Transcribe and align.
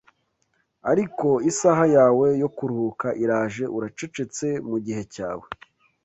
ariko 0.91 1.27
isaha 1.49 1.85
yawe 1.95 2.27
yo 2.41 2.49
kuruhuka 2.57 3.07
iraje, 3.23 3.63
uracecetse 3.77 4.47
mugihe 4.69 5.03
cyawe 5.15 5.45